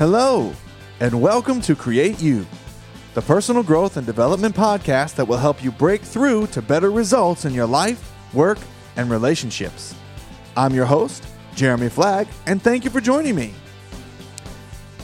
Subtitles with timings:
[0.00, 0.50] Hello,
[1.00, 2.46] and welcome to Create You,
[3.12, 7.44] the personal growth and development podcast that will help you break through to better results
[7.44, 8.56] in your life, work,
[8.96, 9.94] and relationships.
[10.56, 13.52] I'm your host, Jeremy Flagg, and thank you for joining me.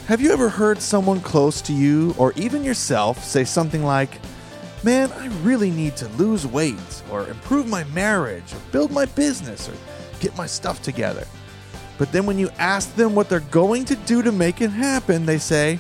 [0.07, 4.19] Have you ever heard someone close to you or even yourself say something like,
[4.83, 9.69] Man, I really need to lose weight or improve my marriage or build my business
[9.69, 9.75] or
[10.21, 11.27] get my stuff together?
[11.99, 15.27] But then when you ask them what they're going to do to make it happen,
[15.27, 15.79] they say,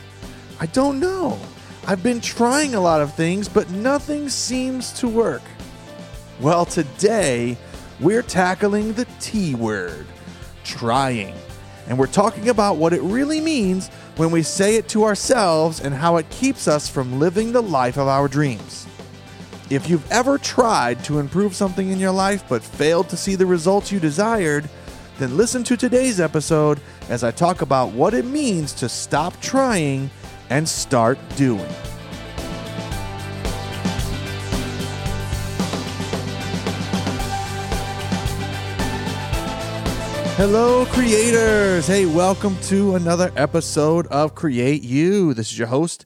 [0.58, 1.38] I don't know.
[1.86, 5.42] I've been trying a lot of things, but nothing seems to work.
[6.40, 7.56] Well, today
[8.00, 10.06] we're tackling the T word
[10.64, 11.34] trying.
[11.88, 15.94] And we're talking about what it really means when we say it to ourselves and
[15.94, 18.86] how it keeps us from living the life of our dreams.
[19.70, 23.46] If you've ever tried to improve something in your life but failed to see the
[23.46, 24.68] results you desired,
[25.18, 26.78] then listen to today's episode
[27.08, 30.10] as I talk about what it means to stop trying
[30.50, 31.66] and start doing.
[40.36, 41.86] Hello, creators.
[41.86, 45.32] Hey, welcome to another episode of Create You.
[45.32, 46.04] This is your host,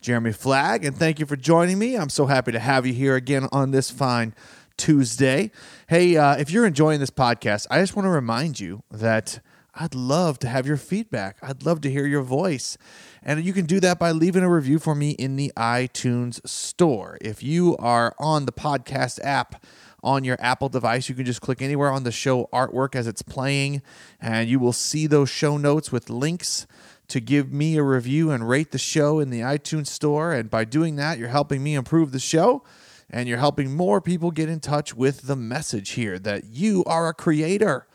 [0.00, 1.96] Jeremy Flagg, and thank you for joining me.
[1.96, 4.34] I'm so happy to have you here again on this fine
[4.76, 5.50] Tuesday.
[5.92, 9.40] Hey, uh, if you're enjoying this podcast, I just want to remind you that
[9.74, 11.36] I'd love to have your feedback.
[11.42, 12.78] I'd love to hear your voice.
[13.22, 17.18] And you can do that by leaving a review for me in the iTunes store.
[17.20, 19.62] If you are on the podcast app,
[20.02, 21.10] on your Apple device.
[21.10, 23.82] You can just click anywhere on the show artwork as it's playing,
[24.18, 26.66] and you will see those show notes with links
[27.08, 30.32] to give me a review and rate the show in the iTunes store.
[30.32, 32.64] And by doing that, you're helping me improve the show
[33.12, 37.08] and you're helping more people get in touch with the message here that you are
[37.08, 37.86] a creator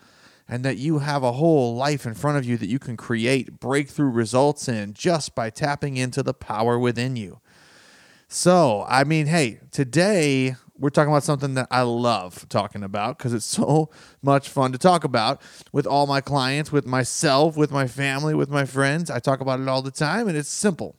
[0.48, 3.60] and that you have a whole life in front of you that you can create
[3.60, 7.40] breakthrough results in just by tapping into the power within you.
[8.28, 13.34] So, I mean, hey, today we're talking about something that I love talking about because
[13.34, 13.90] it's so
[14.22, 15.42] much fun to talk about
[15.72, 19.10] with all my clients, with myself, with my family, with my friends.
[19.10, 20.96] I talk about it all the time, and it's simple.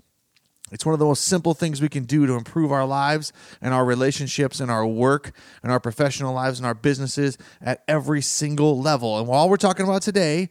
[0.72, 3.74] It's one of the most simple things we can do to improve our lives and
[3.74, 5.31] our relationships and our work
[5.63, 9.19] and our professional lives and our businesses at every single level.
[9.19, 10.50] And all we're talking about today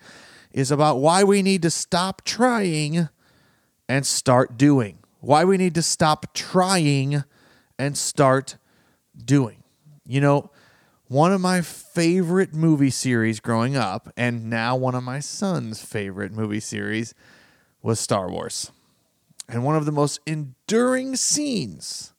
[0.53, 3.09] is about why we need to stop trying
[3.89, 4.99] and start doing.
[5.21, 7.25] Why we need to stop trying
[7.79, 8.57] and start
[9.25, 9.63] doing.
[10.07, 10.51] You know,
[11.07, 16.33] one of my favorite movie series growing up, and now one of my son's favorite
[16.33, 17.15] movie series,
[17.83, 18.71] was Star Wars.
[19.49, 22.13] And one of the most enduring scenes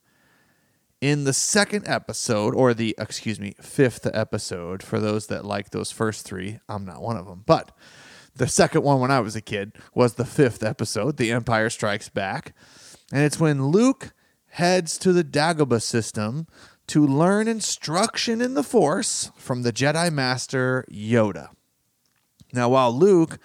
[1.00, 5.90] in the second episode, or the, excuse me, fifth episode, for those that like those
[5.90, 7.72] first three, I'm not one of them, but
[8.34, 12.08] the second one when I was a kid was the fifth episode, The Empire Strikes
[12.08, 12.54] Back.
[13.12, 14.12] And it's when Luke
[14.50, 16.46] heads to the Dagobah system
[16.88, 21.50] to learn instruction in the Force from the Jedi Master Yoda.
[22.52, 23.38] Now, while Luke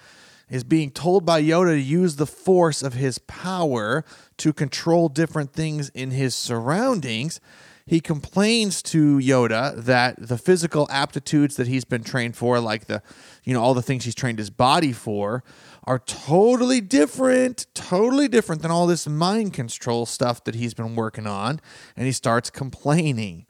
[0.48, 4.04] is being told by Yoda to use the force of his power
[4.38, 7.40] to control different things in his surroundings,
[7.84, 13.00] he complains to Yoda that the physical aptitudes that he's been trained for, like the,
[13.44, 15.44] you know, all the things he's trained his body for,
[15.84, 21.28] are totally different, totally different than all this mind control stuff that he's been working
[21.28, 21.60] on.
[21.96, 23.46] And he starts complaining.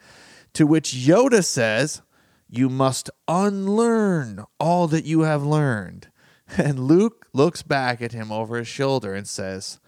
[0.53, 2.03] To which Yoda says,
[2.49, 6.09] You must unlearn all that you have learned.
[6.59, 9.81] And Luke looks back at him over his shoulder and says,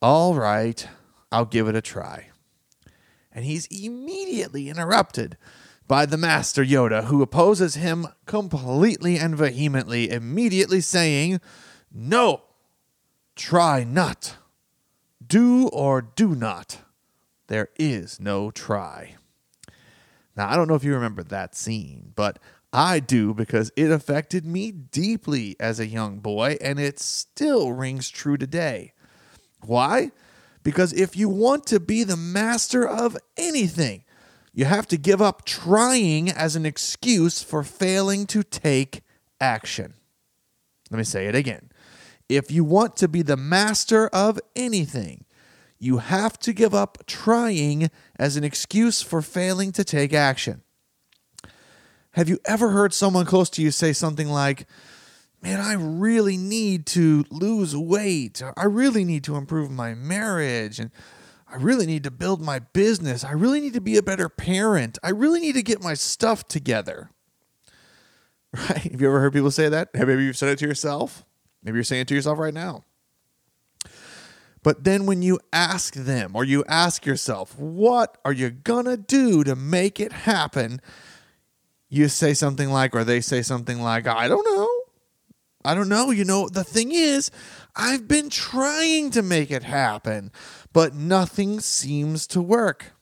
[0.00, 0.86] All right,
[1.32, 2.30] I'll give it a try.
[3.32, 5.36] And he's immediately interrupted
[5.88, 11.40] by the Master Yoda, who opposes him completely and vehemently, immediately saying,
[11.92, 12.42] no,
[13.34, 14.36] try not.
[15.26, 16.78] Do or do not.
[17.46, 19.16] There is no try.
[20.36, 22.38] Now, I don't know if you remember that scene, but
[22.78, 28.08] I do because it affected me deeply as a young boy, and it still rings
[28.08, 28.92] true today.
[29.66, 30.12] Why?
[30.62, 34.04] Because if you want to be the master of anything,
[34.54, 39.02] you have to give up trying as an excuse for failing to take
[39.40, 39.94] action.
[40.88, 41.72] Let me say it again.
[42.28, 45.24] If you want to be the master of anything,
[45.80, 47.90] you have to give up trying
[48.20, 50.62] as an excuse for failing to take action.
[52.18, 54.66] Have you ever heard someone close to you say something like,
[55.40, 58.42] Man, I really need to lose weight.
[58.56, 60.80] I really need to improve my marriage.
[60.80, 60.90] And
[61.46, 63.22] I really need to build my business.
[63.22, 64.98] I really need to be a better parent.
[65.00, 67.10] I really need to get my stuff together.
[68.52, 68.78] Right?
[68.78, 69.90] Have you ever heard people say that?
[69.94, 71.24] Have you ever said it to yourself?
[71.62, 72.82] Maybe you're saying it to yourself right now.
[74.64, 78.96] But then when you ask them or you ask yourself, what are you going to
[78.96, 80.80] do to make it happen?
[81.88, 84.68] You say something like, or they say something like, I don't know.
[85.64, 86.10] I don't know.
[86.10, 87.30] You know, the thing is,
[87.74, 90.30] I've been trying to make it happen,
[90.72, 92.92] but nothing seems to work.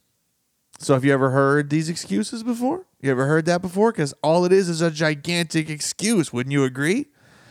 [0.78, 2.86] So, have you ever heard these excuses before?
[3.00, 3.92] You ever heard that before?
[3.92, 6.32] Because all it is is a gigantic excuse.
[6.32, 7.06] Wouldn't you agree?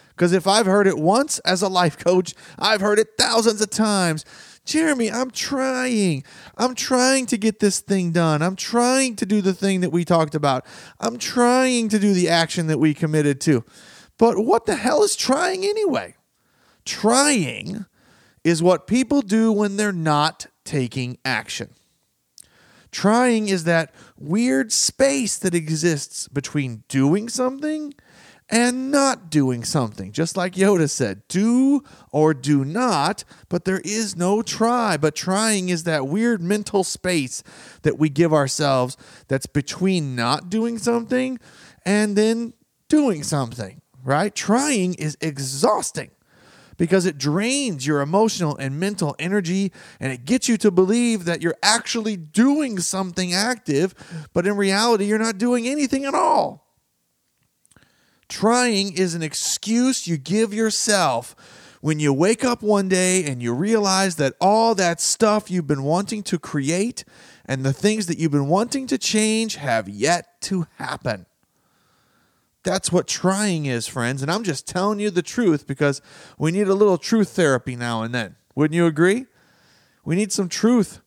[0.10, 3.70] Because if I've heard it once as a life coach, I've heard it thousands of
[3.70, 4.24] times.
[4.66, 6.24] Jeremy, I'm trying.
[6.58, 8.42] I'm trying to get this thing done.
[8.42, 10.66] I'm trying to do the thing that we talked about.
[11.00, 13.64] I'm trying to do the action that we committed to.
[14.18, 16.16] But what the hell is trying anyway?
[16.84, 17.86] Trying
[18.44, 21.70] is what people do when they're not taking action.
[22.92, 27.94] Trying is that weird space that exists between doing something
[28.50, 30.12] and not doing something.
[30.12, 34.98] Just like Yoda said, do or do not, but there is no try.
[34.98, 37.44] But trying is that weird mental space
[37.82, 38.98] that we give ourselves
[39.28, 41.40] that's between not doing something
[41.86, 42.54] and then
[42.88, 44.34] doing something, right?
[44.34, 46.12] Trying is exhausting
[46.78, 51.42] because it drains your emotional and mental energy and it gets you to believe that
[51.42, 53.96] you're actually doing something active,
[54.34, 56.65] but in reality, you're not doing anything at all.
[58.28, 61.36] Trying is an excuse you give yourself
[61.82, 65.84] when you wake up one day and you realize that all that stuff you've been
[65.84, 67.04] wanting to create
[67.46, 71.28] and the things that you've been wanting to change have yet to happen.
[72.64, 74.24] That's what trying is, friends.
[74.24, 76.02] And I'm just telling you the truth because
[76.40, 78.36] we need a little truth therapy now and then.
[78.56, 79.28] Wouldn't you agree?
[80.04, 81.02] We need some truth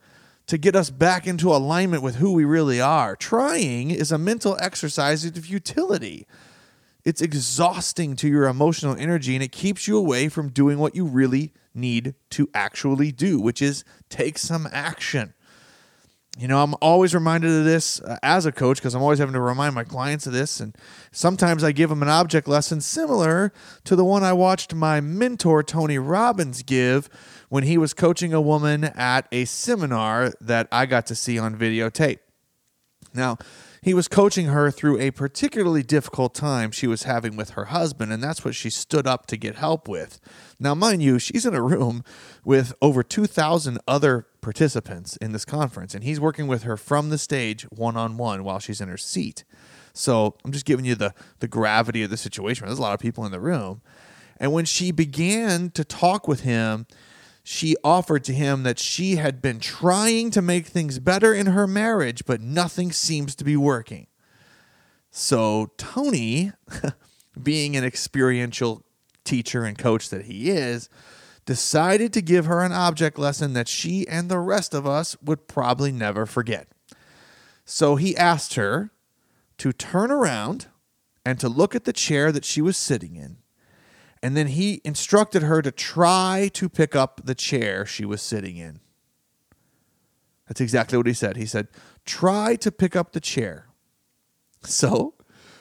[0.46, 3.16] to get us back into alignment with who we really are.
[3.16, 6.26] Trying is a mental exercise of futility.
[7.08, 11.06] It's exhausting to your emotional energy and it keeps you away from doing what you
[11.06, 15.32] really need to actually do, which is take some action.
[16.38, 19.32] You know, I'm always reminded of this uh, as a coach because I'm always having
[19.32, 20.60] to remind my clients of this.
[20.60, 20.76] And
[21.10, 23.54] sometimes I give them an object lesson similar
[23.84, 27.08] to the one I watched my mentor, Tony Robbins, give
[27.48, 31.56] when he was coaching a woman at a seminar that I got to see on
[31.56, 32.18] videotape.
[33.18, 33.36] Now,
[33.82, 38.12] he was coaching her through a particularly difficult time she was having with her husband,
[38.12, 40.20] and that's what she stood up to get help with.
[40.58, 42.04] Now, mind you, she's in a room
[42.44, 47.18] with over 2,000 other participants in this conference, and he's working with her from the
[47.18, 49.44] stage one on one while she's in her seat.
[49.92, 52.66] So I'm just giving you the, the gravity of the situation.
[52.66, 53.82] There's a lot of people in the room.
[54.38, 56.86] And when she began to talk with him,
[57.50, 61.66] she offered to him that she had been trying to make things better in her
[61.66, 64.06] marriage, but nothing seems to be working.
[65.10, 66.52] So, Tony,
[67.42, 68.84] being an experiential
[69.24, 70.90] teacher and coach that he is,
[71.46, 75.48] decided to give her an object lesson that she and the rest of us would
[75.48, 76.68] probably never forget.
[77.64, 78.90] So, he asked her
[79.56, 80.66] to turn around
[81.24, 83.38] and to look at the chair that she was sitting in
[84.22, 88.56] and then he instructed her to try to pick up the chair she was sitting
[88.56, 88.80] in.
[90.48, 91.36] That's exactly what he said.
[91.36, 91.68] He said,
[92.04, 93.66] Try to pick up the chair.
[94.64, 95.14] So,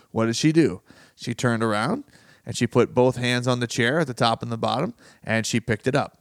[0.10, 0.82] what did she do?
[1.16, 2.04] She turned around
[2.48, 5.46] and she put both hands on the chair at the top and the bottom and
[5.46, 6.20] she picked it up.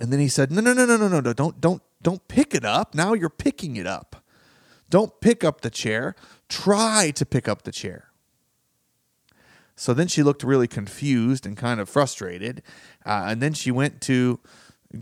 [0.00, 2.54] And then he said, No, no, no, no, no, no, no, don't, don't, don't pick
[2.54, 2.94] it up.
[2.94, 4.24] Now you're picking it up.
[4.88, 6.14] Don't pick up the chair.
[6.48, 8.05] Try to pick up the chair.
[9.76, 12.62] So then she looked really confused and kind of frustrated.
[13.04, 14.40] Uh, and then she went to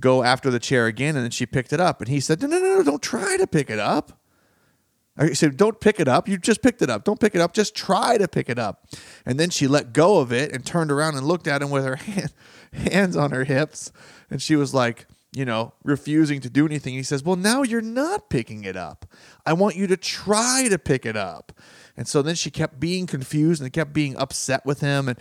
[0.01, 2.01] go after the chair again, and then she picked it up.
[2.01, 4.21] And he said, No, no, no, no don't try to pick it up.
[5.21, 6.29] He said, Don't pick it up.
[6.29, 7.05] You just picked it up.
[7.05, 7.53] Don't pick it up.
[7.53, 8.89] Just try to pick it up.
[9.25, 11.85] And then she let go of it and turned around and looked at him with
[11.85, 12.33] her hand,
[12.73, 13.93] hands on her hips.
[14.29, 16.95] And she was like, you know, refusing to do anything.
[16.95, 19.05] He says, Well, now you're not picking it up.
[19.45, 21.53] I want you to try to pick it up.
[21.97, 25.09] And so then she kept being confused and kept being upset with him.
[25.09, 25.19] And,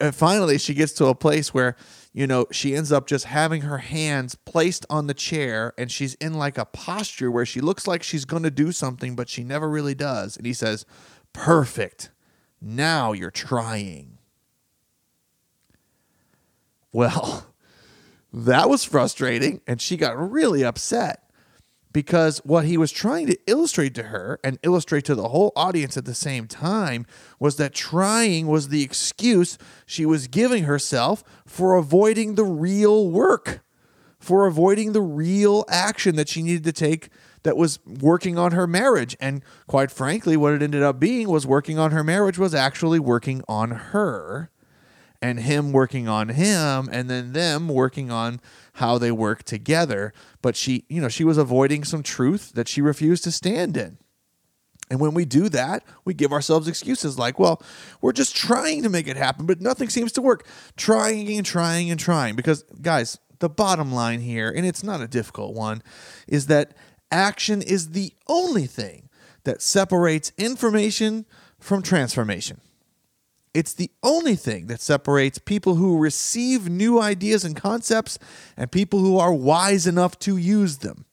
[0.00, 1.74] and finally, she gets to a place where,
[2.12, 6.14] you know, she ends up just having her hands placed on the chair and she's
[6.14, 9.42] in like a posture where she looks like she's going to do something, but she
[9.42, 10.36] never really does.
[10.36, 10.84] And he says,
[11.32, 12.10] Perfect.
[12.60, 14.18] Now you're trying.
[16.92, 17.46] Well,
[18.32, 19.60] that was frustrating.
[19.66, 21.26] And she got really upset
[21.96, 25.96] because what he was trying to illustrate to her and illustrate to the whole audience
[25.96, 27.06] at the same time
[27.40, 29.56] was that trying was the excuse
[29.86, 33.64] she was giving herself for avoiding the real work,
[34.18, 37.08] for avoiding the real action that she needed to take
[37.44, 39.16] that was working on her marriage.
[39.18, 42.98] And quite frankly, what it ended up being was working on her marriage was actually
[42.98, 44.50] working on her
[45.20, 48.40] and him working on him and then them working on
[48.74, 52.80] how they work together but she you know she was avoiding some truth that she
[52.80, 53.98] refused to stand in
[54.90, 57.60] and when we do that, we give ourselves excuses like, well,
[58.00, 60.46] we're just trying to make it happen, but nothing seems to work.
[60.76, 62.36] Trying and trying and trying.
[62.36, 65.82] Because, guys, the bottom line here, and it's not a difficult one,
[66.28, 66.76] is that
[67.10, 69.08] action is the only thing
[69.44, 71.26] that separates information
[71.58, 72.60] from transformation.
[73.56, 78.18] It's the only thing that separates people who receive new ideas and concepts
[78.54, 81.06] and people who are wise enough to use them,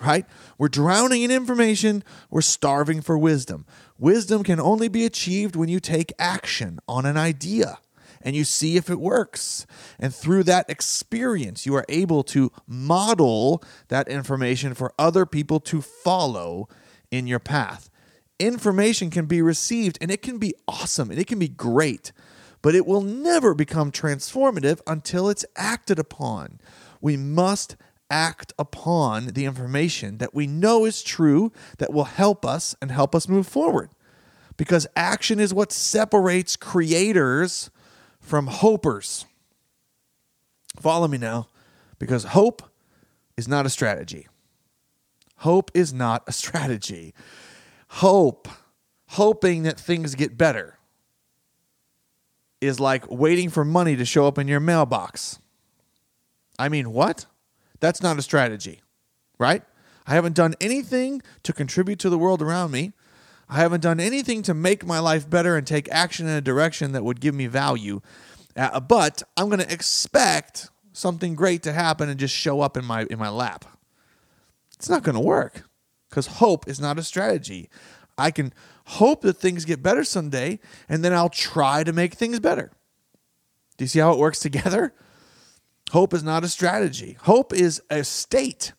[0.00, 0.24] right?
[0.56, 3.66] We're drowning in information, we're starving for wisdom.
[3.98, 7.76] Wisdom can only be achieved when you take action on an idea
[8.22, 9.66] and you see if it works.
[9.98, 15.82] And through that experience, you are able to model that information for other people to
[15.82, 16.66] follow
[17.10, 17.90] in your path
[18.40, 22.12] information can be received and it can be awesome and it can be great,
[22.62, 26.60] but it will never become transformative until it's acted upon.
[27.00, 27.76] We must
[28.10, 33.14] act upon the information that we know is true that will help us and help
[33.14, 33.90] us move forward.
[34.56, 37.70] Because action is what separates creators
[38.20, 39.24] from hopers.
[40.78, 41.48] Follow me now,
[41.98, 42.62] because hope
[43.36, 44.26] is not a strategy.
[45.36, 47.14] Hope is not a strategy
[47.90, 48.48] hope,
[49.08, 50.78] hoping that things get better,
[52.60, 55.40] is like waiting for money to show up in your mailbox.
[56.58, 57.26] I mean, what?
[57.80, 58.82] That's not a strategy,
[59.38, 59.62] right?
[60.06, 62.92] I haven't done anything to contribute to the world around me.
[63.48, 66.92] I haven't done anything to make my life better and take action in a direction
[66.92, 68.00] that would give me value.
[68.56, 72.84] Uh, but I'm going to expect something great to happen and just show up in
[72.84, 73.64] my in my lap.
[74.76, 75.64] It's not going to work
[76.10, 77.70] because hope is not a strategy.
[78.18, 78.52] I can
[78.86, 82.70] hope that things get better someday, and then I'll try to make things better.
[83.78, 84.92] Do you see how it works together?
[85.92, 87.16] Hope is not a strategy.
[87.22, 88.72] Hope is a state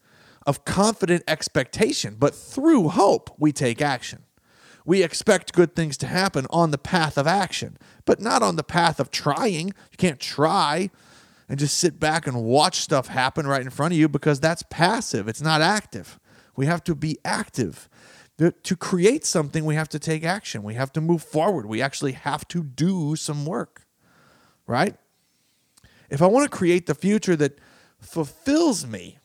[0.46, 4.24] of confident expectation, but through hope, we take action.
[4.86, 8.64] We expect good things to happen on the path of action, but not on the
[8.64, 9.68] path of trying.
[9.68, 10.90] You can't try
[11.48, 14.64] and just sit back and watch stuff happen right in front of you because that's
[14.70, 16.18] passive, it's not active.
[16.62, 17.90] We have to be active.
[18.38, 20.62] To create something, we have to take action.
[20.62, 21.66] We have to move forward.
[21.66, 23.88] We actually have to do some work,
[24.68, 24.96] right?
[26.12, 27.58] If I want to create the future that
[28.00, 29.18] fulfills me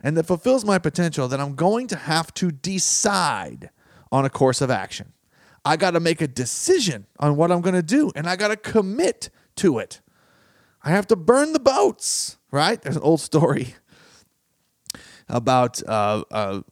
[0.00, 3.70] and that fulfills my potential, then I'm going to have to decide
[4.10, 5.12] on a course of action.
[5.64, 8.48] I got to make a decision on what I'm going to do and I got
[8.48, 10.00] to commit to it.
[10.82, 12.82] I have to burn the boats, right?
[12.82, 13.76] There's an old story
[15.30, 16.62] about uh,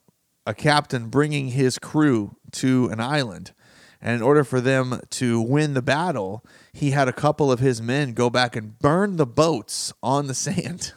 [0.46, 3.52] a captain bringing his crew to an island.
[4.00, 7.82] And in order for them to win the battle, he had a couple of his
[7.82, 10.92] men go back and burn the boats on the sand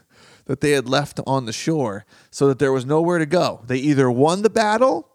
[0.46, 3.62] that they had left on the shore so that there was nowhere to go.
[3.65, 5.08] They either won the battle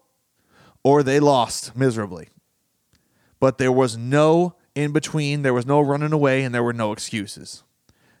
[0.83, 2.29] or they lost miserably.
[3.39, 6.91] But there was no in between, there was no running away, and there were no
[6.91, 7.63] excuses.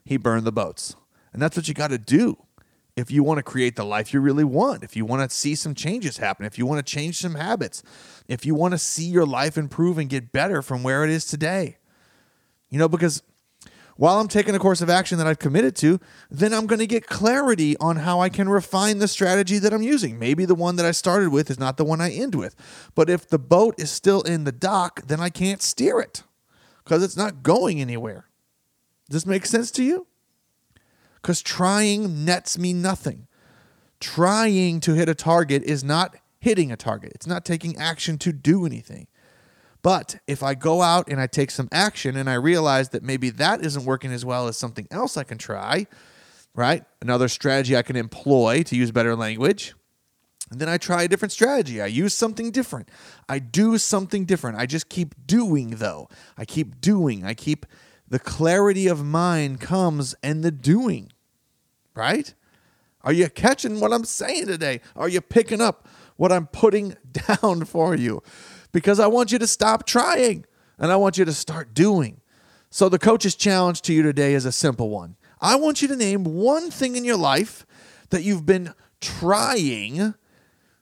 [0.03, 0.95] He burned the boats.
[1.31, 2.46] And that's what you got to do
[2.97, 5.53] if you want to create the life you really want, if you want to see
[5.53, 7.83] some changes happen, if you want to change some habits,
[8.27, 11.23] if you want to see your life improve and get better from where it is
[11.23, 11.77] today.
[12.69, 13.21] You know, because
[13.97, 15.99] while I'm taking a course of action that I've committed to,
[16.31, 19.83] then I'm going to get clarity on how I can refine the strategy that I'm
[19.83, 20.17] using.
[20.17, 22.55] Maybe the one that I started with is not the one I end with.
[22.95, 26.23] But if the boat is still in the dock, then I can't steer it
[26.83, 28.25] because it's not going anywhere.
[29.07, 30.07] Does this make sense to you?
[31.21, 33.27] Because trying nets me nothing.
[33.99, 38.31] Trying to hit a target is not hitting a target, it's not taking action to
[38.31, 39.07] do anything.
[39.81, 43.29] But if I go out and I take some action and I realize that maybe
[43.31, 45.87] that isn't working as well as something else I can try,
[46.55, 46.83] right?
[47.01, 49.75] Another strategy I can employ to use better language.
[50.49, 51.81] And then I try a different strategy.
[51.81, 52.89] I use something different.
[53.27, 54.57] I do something different.
[54.57, 56.09] I just keep doing, though.
[56.37, 57.25] I keep doing.
[57.25, 57.65] I keep
[58.07, 61.11] the clarity of mind comes in the doing
[61.97, 62.33] right?
[63.01, 64.81] Are you catching what I'm saying today?
[64.95, 66.95] Are you picking up what I'm putting
[67.41, 68.21] down for you?
[68.71, 70.45] Because I want you to stop trying
[70.77, 72.21] and I want you to start doing.
[72.69, 75.15] So, the coach's challenge to you today is a simple one.
[75.39, 77.65] I want you to name one thing in your life
[78.09, 80.13] that you've been trying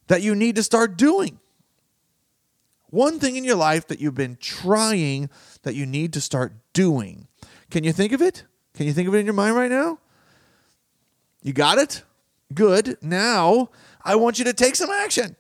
[0.08, 1.40] that you need to start doing.
[2.90, 5.30] One thing in your life that you've been trying
[5.62, 7.28] that you need to start doing.
[7.72, 8.44] Can you think of it?
[8.76, 9.98] Can you think of it in your mind right now?
[11.42, 12.04] You got it?
[12.54, 12.98] Good.
[13.02, 13.70] Now
[14.04, 15.36] I want you to take some action.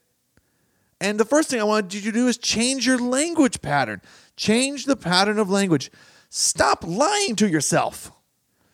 [1.00, 4.02] And the first thing I want you to do is change your language pattern.
[4.36, 5.92] Change the pattern of language.
[6.30, 8.12] stop lying to yourself.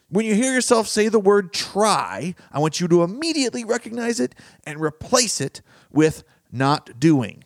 [0.10, 4.36] When you hear yourself say the word try, I want you to immediately recognize it
[4.66, 7.44] and replace it with not doing.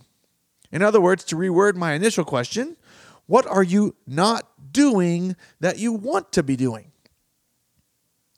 [0.72, 2.75] In other words, to reword my initial question,
[3.27, 6.91] what are you not doing that you want to be doing?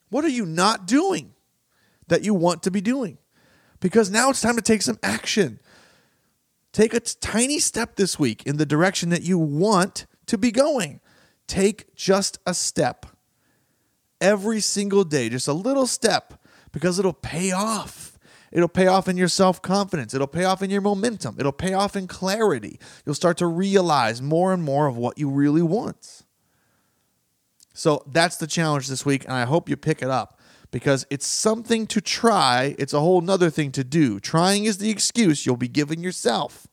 [0.09, 1.33] What are you not doing
[2.07, 3.17] that you want to be doing?
[3.79, 5.59] Because now it's time to take some action.
[6.71, 11.01] Take a tiny step this week in the direction that you want to be going.
[11.47, 13.05] Take just a step
[14.19, 16.41] every single day, just a little step,
[16.71, 18.16] because it'll pay off.
[18.51, 20.13] It'll pay off in your self confidence.
[20.13, 21.35] It'll pay off in your momentum.
[21.39, 22.79] It'll pay off in clarity.
[23.05, 26.23] You'll start to realize more and more of what you really want.
[27.73, 30.39] So that's the challenge this week, and I hope you pick it up
[30.71, 32.75] because it's something to try.
[32.79, 34.19] It's a whole nother thing to do.
[34.19, 36.67] Trying is the excuse you'll be giving yourself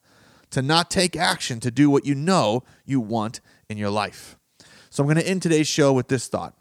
[0.50, 4.38] to not take action to do what you know you want in your life.
[4.88, 6.54] So I'm going to end today's show with this thought.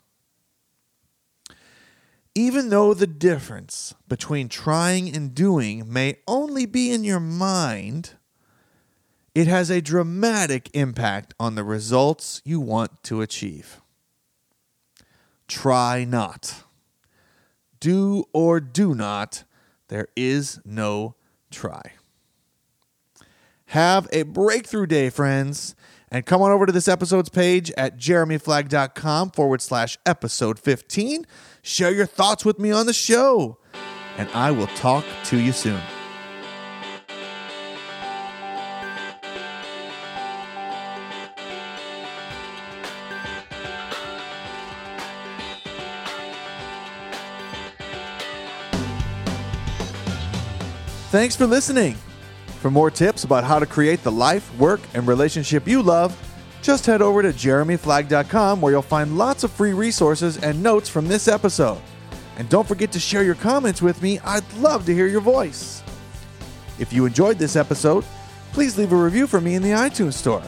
[2.36, 8.12] Even though the difference between trying and doing may only be in your mind,
[9.36, 13.82] it has a dramatic impact on the results you want to achieve.
[15.48, 16.64] Try not.
[17.80, 19.44] Do or do not,
[19.90, 21.16] there is no
[21.52, 21.94] try.
[23.68, 25.76] Have a breakthrough day, friends.
[26.14, 31.26] And come on over to this episode's page at jeremyflag.com forward slash episode 15.
[31.64, 33.58] Share your thoughts with me on the show.
[34.20, 35.82] And I will talk to you soon.
[51.10, 51.96] Thanks for listening.
[52.64, 56.18] For more tips about how to create the life, work, and relationship you love,
[56.62, 61.06] just head over to jeremyflag.com where you'll find lots of free resources and notes from
[61.06, 61.82] this episode.
[62.38, 64.18] And don't forget to share your comments with me.
[64.20, 65.84] I'd love to hear your voice.
[66.80, 68.06] If you enjoyed this episode,
[68.54, 70.42] please leave a review for me in the iTunes Store.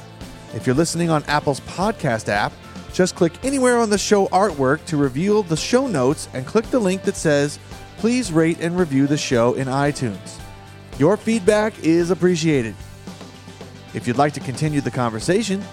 [0.54, 2.54] If you're listening on Apple's podcast app,
[2.94, 6.80] just click anywhere on the show artwork to reveal the show notes and click the
[6.80, 7.60] link that says,
[7.98, 10.40] Please rate and review the show in iTunes.
[10.98, 12.74] Your feedback is appreciated.
[13.94, 15.64] If you'd like to continue the conversation,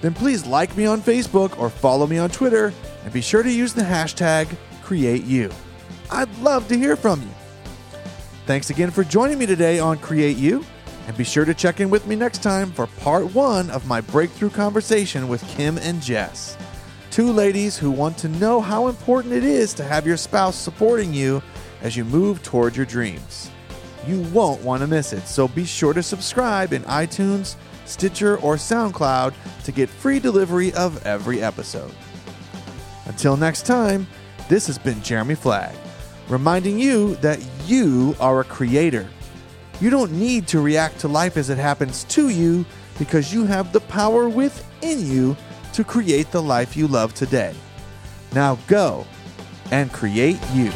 [0.00, 2.72] then please like me on Facebook or follow me on Twitter
[3.04, 4.48] and be sure to use the hashtag
[4.82, 5.52] CreateYou.
[6.10, 7.30] I'd love to hear from you.
[8.44, 10.64] Thanks again for joining me today on Create You,
[11.06, 14.00] and be sure to check in with me next time for part one of my
[14.00, 16.56] breakthrough conversation with Kim and Jess,
[17.12, 21.14] two ladies who want to know how important it is to have your spouse supporting
[21.14, 21.40] you
[21.82, 23.48] as you move toward your dreams.
[24.06, 28.56] You won't want to miss it, so be sure to subscribe in iTunes, Stitcher, or
[28.56, 29.34] SoundCloud
[29.64, 31.92] to get free delivery of every episode.
[33.06, 34.06] Until next time,
[34.48, 35.74] this has been Jeremy Flagg,
[36.28, 39.08] reminding you that you are a creator.
[39.80, 42.64] You don't need to react to life as it happens to you
[42.98, 45.36] because you have the power within you
[45.72, 47.54] to create the life you love today.
[48.32, 49.06] Now go
[49.70, 50.70] and create you.